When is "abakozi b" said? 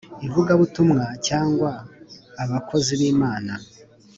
2.43-3.01